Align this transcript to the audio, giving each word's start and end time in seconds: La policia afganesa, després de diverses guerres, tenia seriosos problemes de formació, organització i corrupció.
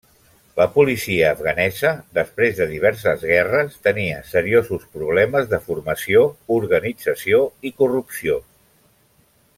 La 0.59 0.65
policia 0.75 1.27
afganesa, 1.33 1.91
després 2.19 2.55
de 2.61 2.67
diverses 2.71 3.27
guerres, 3.33 3.77
tenia 3.89 4.17
seriosos 4.31 4.89
problemes 4.97 5.49
de 5.53 5.61
formació, 5.69 6.27
organització 6.57 7.47
i 7.71 7.77
corrupció. 7.83 8.43